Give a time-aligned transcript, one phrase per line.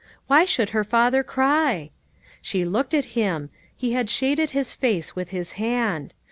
[0.25, 1.91] Why should her father cry?
[2.41, 6.15] She looked at him; he had shaded his face with his hand.